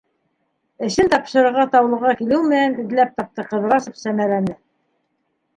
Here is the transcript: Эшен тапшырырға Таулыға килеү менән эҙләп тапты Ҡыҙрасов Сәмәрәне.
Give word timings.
Эшен 0.87 1.09
тапшырырға 1.13 1.65
Таулыға 1.75 2.13
килеү 2.23 2.41
менән 2.53 2.79
эҙләп 2.85 3.13
тапты 3.21 3.47
Ҡыҙрасов 3.53 4.03
Сәмәрәне. 4.07 4.57